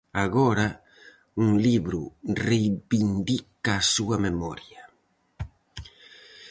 Agora, 0.25 0.67
un 1.43 1.49
libro 1.65 2.01
reivindica 2.47 3.71
a 3.77 3.87
súa 3.93 4.17
memoria. 4.27 4.81